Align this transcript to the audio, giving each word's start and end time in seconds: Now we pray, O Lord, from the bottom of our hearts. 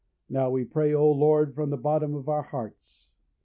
Now 0.29 0.49
we 0.49 0.65
pray, 0.65 0.95
O 0.95 1.11
Lord, 1.11 1.53
from 1.53 1.69
the 1.69 1.77
bottom 1.77 2.15
of 2.15 2.27
our 2.27 2.41
hearts. 2.41 3.05